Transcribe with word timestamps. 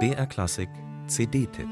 BR 0.00 0.26
Klassik 0.26 0.68
CD-Tipp 1.06 1.68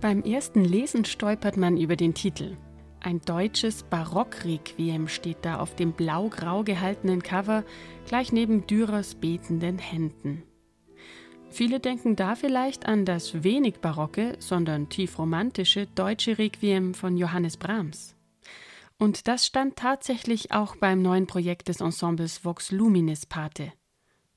Beim 0.00 0.22
ersten 0.22 0.64
Lesen 0.64 1.04
stolpert 1.04 1.56
man 1.56 1.76
über 1.76 1.94
den 1.94 2.14
Titel. 2.14 2.56
Ein 3.00 3.20
deutsches 3.20 3.82
Barockrequiem 3.84 5.08
steht 5.08 5.38
da 5.42 5.58
auf 5.58 5.74
dem 5.76 5.92
blau-grau 5.92 6.64
gehaltenen 6.64 7.22
Cover, 7.22 7.64
gleich 8.06 8.32
neben 8.32 8.66
Dürers 8.66 9.14
betenden 9.14 9.78
Händen. 9.78 10.42
Viele 11.50 11.80
denken 11.80 12.16
da 12.16 12.34
vielleicht 12.34 12.86
an 12.86 13.04
das 13.04 13.42
wenig 13.42 13.80
barocke, 13.80 14.36
sondern 14.38 14.88
tief 14.88 15.18
romantische 15.18 15.86
deutsche 15.94 16.38
Requiem 16.38 16.94
von 16.94 17.16
Johannes 17.16 17.56
Brahms. 17.56 18.14
Und 18.98 19.28
das 19.28 19.46
stand 19.46 19.76
tatsächlich 19.76 20.52
auch 20.52 20.76
beim 20.76 21.02
neuen 21.02 21.26
Projekt 21.26 21.68
des 21.68 21.80
Ensembles 21.80 22.44
Vox 22.44 22.70
Luminis 22.70 23.26
Pate 23.26 23.72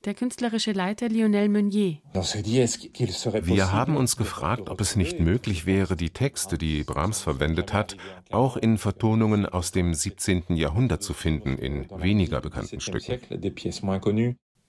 der 0.06 0.14
künstlerische 0.14 0.74
Leiter 0.74 1.08
Lionel 1.08 1.50
Meunier. 1.50 2.00
Wir 2.14 3.72
haben 3.72 3.96
uns 3.96 4.18
gefragt, 4.18 4.70
ob 4.70 4.82
es 4.82 4.96
nicht 4.96 5.20
möglich 5.20 5.66
wäre, 5.66 5.96
die 5.96 6.10
Texte, 6.10 6.58
die 6.58 6.84
Brahms 6.84 7.22
verwendet 7.22 7.74
hat, 7.74 7.96
auch 8.30 8.58
in 8.58 8.78
Vertonungen 8.78 9.46
aus 9.46 9.72
dem 9.72 9.94
17. 9.94 10.56
Jahrhundert 10.56 11.04
zu 11.04 11.14
finden, 11.14 11.58
in 11.58 11.90
weniger 11.90 12.42
bekannten 12.42 12.82
Stücken. 12.82 13.54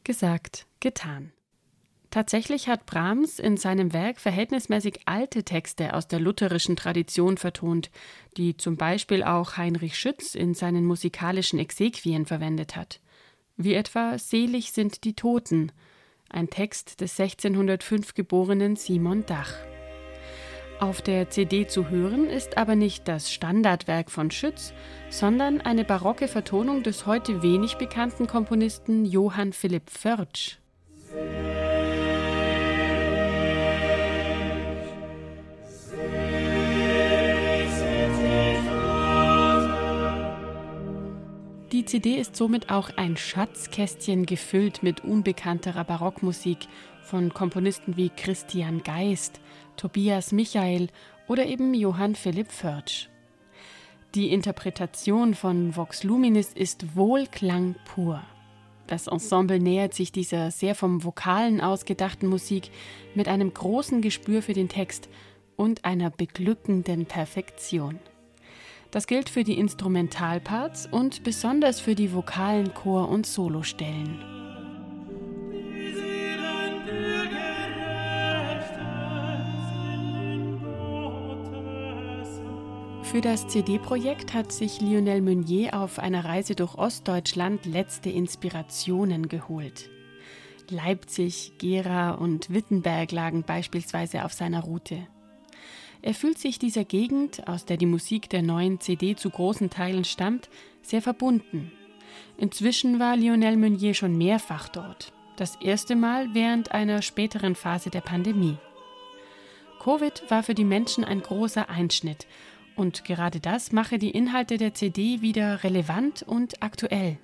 Gesagt, 0.04 0.66
getan. 0.80 1.32
Tatsächlich 2.14 2.68
hat 2.68 2.86
Brahms 2.86 3.40
in 3.40 3.56
seinem 3.56 3.92
Werk 3.92 4.20
verhältnismäßig 4.20 5.00
alte 5.06 5.42
Texte 5.42 5.94
aus 5.94 6.06
der 6.06 6.20
lutherischen 6.20 6.76
Tradition 6.76 7.36
vertont, 7.36 7.90
die 8.36 8.56
zum 8.56 8.76
Beispiel 8.76 9.24
auch 9.24 9.56
Heinrich 9.56 9.98
Schütz 9.98 10.34
in 10.36 10.54
seinen 10.54 10.84
musikalischen 10.84 11.58
Exequien 11.58 12.24
verwendet 12.24 12.76
hat 12.76 13.00
wie 13.56 13.74
etwa 13.74 14.18
Selig 14.18 14.72
sind 14.72 15.04
die 15.04 15.14
Toten, 15.14 15.72
ein 16.28 16.50
Text 16.50 17.00
des 17.00 17.18
1605 17.18 18.14
geborenen 18.14 18.76
Simon 18.76 19.24
Dach. 19.26 19.54
Auf 20.80 21.00
der 21.00 21.30
CD 21.30 21.68
zu 21.68 21.88
hören 21.88 22.28
ist 22.28 22.58
aber 22.58 22.74
nicht 22.74 23.06
das 23.06 23.32
Standardwerk 23.32 24.10
von 24.10 24.32
Schütz, 24.32 24.72
sondern 25.08 25.60
eine 25.60 25.84
barocke 25.84 26.26
Vertonung 26.26 26.82
des 26.82 27.06
heute 27.06 27.42
wenig 27.42 27.76
bekannten 27.76 28.26
Komponisten 28.26 29.04
Johann 29.04 29.52
Philipp 29.52 29.88
Förtsch. 29.88 30.58
Die 41.72 41.84
CD 41.84 42.16
ist 42.16 42.36
somit 42.36 42.70
auch 42.70 42.90
ein 42.96 43.16
Schatzkästchen 43.16 44.26
gefüllt 44.26 44.82
mit 44.82 45.02
unbekannterer 45.02 45.84
Barockmusik 45.84 46.58
von 47.02 47.32
Komponisten 47.32 47.96
wie 47.96 48.10
Christian 48.10 48.82
Geist, 48.82 49.40
Tobias 49.76 50.30
Michael 50.30 50.88
oder 51.26 51.46
eben 51.46 51.74
Johann 51.74 52.14
Philipp 52.14 52.52
Förtsch. 52.52 53.08
Die 54.14 54.30
Interpretation 54.30 55.34
von 55.34 55.74
Vox 55.74 56.04
Luminis 56.04 56.52
ist 56.52 56.94
Wohlklang 56.96 57.74
pur. 57.84 58.22
Das 58.86 59.06
Ensemble 59.06 59.58
nähert 59.58 59.94
sich 59.94 60.12
dieser 60.12 60.50
sehr 60.50 60.74
vom 60.74 61.02
Vokalen 61.02 61.60
ausgedachten 61.60 62.28
Musik 62.28 62.70
mit 63.14 63.26
einem 63.26 63.52
großen 63.52 64.02
Gespür 64.02 64.42
für 64.42 64.52
den 64.52 64.68
Text 64.68 65.08
und 65.56 65.84
einer 65.84 66.10
beglückenden 66.10 67.06
Perfektion. 67.06 67.98
Das 68.94 69.08
gilt 69.08 69.28
für 69.28 69.42
die 69.42 69.58
Instrumentalparts 69.58 70.86
und 70.88 71.24
besonders 71.24 71.80
für 71.80 71.96
die 71.96 72.14
vokalen 72.14 72.72
Chor- 72.74 73.08
und 73.08 73.26
Solostellen. 73.26 74.20
Für 83.02 83.20
das 83.20 83.48
CD-Projekt 83.48 84.32
hat 84.32 84.52
sich 84.52 84.80
Lionel 84.80 85.22
Meunier 85.22 85.74
auf 85.74 85.98
einer 85.98 86.24
Reise 86.24 86.54
durch 86.54 86.76
Ostdeutschland 86.76 87.66
letzte 87.66 88.10
Inspirationen 88.10 89.26
geholt. 89.26 89.90
Leipzig, 90.70 91.54
Gera 91.58 92.12
und 92.12 92.54
Wittenberg 92.54 93.10
lagen 93.10 93.42
beispielsweise 93.42 94.24
auf 94.24 94.32
seiner 94.32 94.60
Route. 94.62 95.08
Er 96.02 96.14
fühlt 96.14 96.38
sich 96.38 96.58
dieser 96.58 96.84
Gegend, 96.84 97.48
aus 97.48 97.64
der 97.64 97.76
die 97.76 97.86
Musik 97.86 98.28
der 98.30 98.42
neuen 98.42 98.80
CD 98.80 99.16
zu 99.16 99.30
großen 99.30 99.70
Teilen 99.70 100.04
stammt, 100.04 100.48
sehr 100.82 101.02
verbunden. 101.02 101.72
Inzwischen 102.36 102.98
war 102.98 103.16
Lionel 103.16 103.56
Meunier 103.56 103.94
schon 103.94 104.16
mehrfach 104.16 104.68
dort. 104.68 105.12
Das 105.36 105.56
erste 105.56 105.96
Mal 105.96 106.34
während 106.34 106.72
einer 106.72 107.02
späteren 107.02 107.54
Phase 107.54 107.90
der 107.90 108.02
Pandemie. 108.02 108.56
Covid 109.82 110.24
war 110.28 110.42
für 110.42 110.54
die 110.54 110.64
Menschen 110.64 111.04
ein 111.04 111.20
großer 111.20 111.68
Einschnitt 111.68 112.26
und 112.76 113.04
gerade 113.04 113.40
das 113.40 113.72
mache 113.72 113.98
die 113.98 114.10
Inhalte 114.10 114.56
der 114.56 114.74
CD 114.74 115.20
wieder 115.20 115.62
relevant 115.64 116.22
und 116.22 116.62
aktuell. 116.62 117.18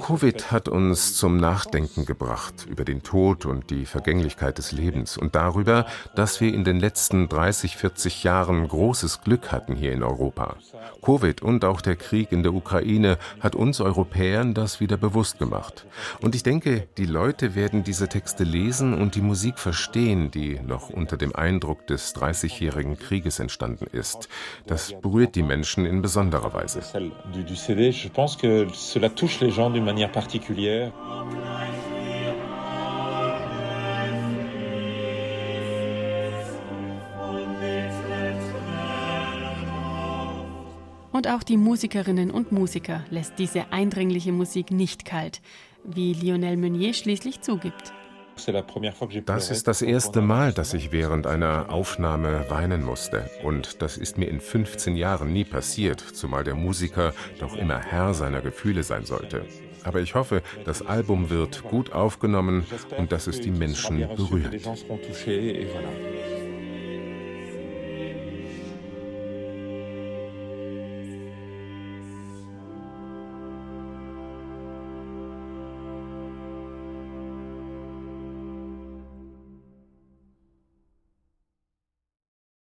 Covid 0.00 0.50
hat 0.50 0.68
uns 0.68 1.14
zum 1.14 1.36
Nachdenken 1.36 2.04
gebracht 2.04 2.66
über 2.68 2.84
den 2.84 3.02
Tod 3.02 3.46
und 3.46 3.70
die 3.70 3.86
Vergänglichkeit 3.86 4.58
des 4.58 4.72
Lebens 4.72 5.16
und 5.16 5.34
darüber, 5.34 5.86
dass 6.14 6.40
wir 6.40 6.52
in 6.52 6.64
den 6.64 6.80
letzten 6.80 7.28
30, 7.28 7.76
40 7.76 8.24
Jahren 8.24 8.66
großes 8.66 9.22
Glück 9.22 9.52
hatten 9.52 9.76
hier 9.76 9.92
in 9.92 10.02
Europa. 10.02 10.56
Covid 11.02 11.42
und 11.42 11.64
auch 11.64 11.80
der 11.80 11.96
Krieg 11.96 12.32
in 12.32 12.42
der 12.42 12.54
Ukraine 12.54 13.18
hat 13.40 13.54
uns 13.54 13.80
Europäern 13.80 14.54
das 14.54 14.80
wieder 14.80 14.96
bewusst 14.96 15.38
gemacht. 15.38 15.86
Und 16.20 16.34
ich 16.34 16.42
denke, 16.42 16.88
die 16.96 17.06
Leute 17.06 17.54
werden 17.54 17.84
diese 17.84 18.08
Texte 18.08 18.44
lesen 18.44 18.94
und 18.94 19.14
die 19.14 19.20
Musik 19.20 19.58
verstehen, 19.58 20.30
die 20.30 20.58
noch 20.60 20.90
unter 20.90 21.16
dem 21.16 21.34
Eindruck 21.34 21.86
des 21.86 22.14
30-jährigen 22.14 22.98
Krieges 22.98 23.38
entstanden 23.38 23.86
ist. 23.92 24.28
Das 24.66 24.92
berührt 25.00 25.34
die 25.34 25.42
Menschen 25.42 25.86
in 25.86 26.02
besonderer 26.02 26.52
Weise 26.52 26.82
je 28.08 28.12
pense 28.14 28.36
que 28.36 28.66
cela 28.72 29.10
touche 29.10 29.38
les 29.40 29.50
gens 29.50 29.68
d'une 29.68 29.84
manière 29.84 30.10
particulière. 30.10 30.92
Und 41.12 41.26
auch 41.26 41.42
die 41.42 41.58
Musikerinnen 41.58 42.30
und 42.30 42.50
Musiker 42.50 43.04
lässt 43.10 43.34
diese 43.38 43.72
eindringliche 43.72 44.32
Musik 44.32 44.70
nicht 44.70 45.04
kalt, 45.04 45.42
wie 45.84 46.14
Lionel 46.14 46.56
Meunier 46.56 46.94
schließlich 46.94 47.42
zugibt. 47.42 47.92
Das 49.26 49.50
ist 49.50 49.68
das 49.68 49.82
erste 49.82 50.20
Mal, 50.20 50.52
dass 50.52 50.74
ich 50.74 50.92
während 50.92 51.26
einer 51.26 51.70
Aufnahme 51.70 52.46
weinen 52.48 52.84
musste. 52.84 53.30
Und 53.42 53.82
das 53.82 53.96
ist 53.96 54.18
mir 54.18 54.26
in 54.28 54.40
15 54.40 54.96
Jahren 54.96 55.32
nie 55.32 55.44
passiert, 55.44 56.00
zumal 56.00 56.44
der 56.44 56.54
Musiker 56.54 57.12
doch 57.38 57.56
immer 57.56 57.78
Herr 57.78 58.14
seiner 58.14 58.40
Gefühle 58.40 58.82
sein 58.82 59.04
sollte. 59.04 59.44
Aber 59.84 60.00
ich 60.00 60.14
hoffe, 60.14 60.42
das 60.64 60.82
Album 60.82 61.30
wird 61.30 61.62
gut 61.62 61.92
aufgenommen 61.92 62.66
und 62.96 63.12
dass 63.12 63.26
es 63.26 63.40
die 63.40 63.50
Menschen 63.50 63.98
berührt. 64.16 64.54